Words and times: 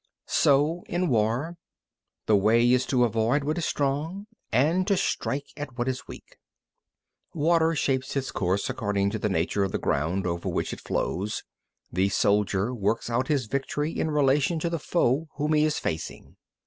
30. 0.25 0.25
So 0.33 0.83
in 0.87 1.09
war, 1.09 1.57
the 2.25 2.35
way 2.35 2.71
is 2.73 2.87
to 2.87 3.03
avoid 3.03 3.43
what 3.43 3.59
is 3.59 3.67
strong 3.67 4.25
and 4.51 4.87
to 4.87 4.97
strike 4.97 5.45
at 5.55 5.77
what 5.77 5.87
is 5.87 6.07
weak. 6.07 6.37
31. 7.35 7.45
Water 7.47 7.75
shapes 7.75 8.15
its 8.15 8.31
course 8.31 8.67
according 8.67 9.11
to 9.11 9.19
the 9.19 9.29
nature 9.29 9.63
of 9.63 9.71
the 9.71 9.77
ground 9.77 10.25
over 10.25 10.49
which 10.49 10.73
it 10.73 10.81
flows; 10.81 11.43
the 11.91 12.09
soldier 12.09 12.73
works 12.73 13.11
out 13.11 13.27
his 13.27 13.45
victory 13.45 13.91
in 13.91 14.09
relation 14.09 14.57
to 14.57 14.71
the 14.71 14.79
foe 14.79 15.27
whom 15.35 15.53
he 15.53 15.63
is 15.65 15.77
facing. 15.77 16.35